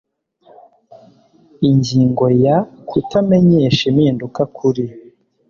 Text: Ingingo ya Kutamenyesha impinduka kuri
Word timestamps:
Ingingo 1.69 2.25
ya 2.43 2.57
Kutamenyesha 2.87 3.83
impinduka 3.91 4.41
kuri 4.57 4.83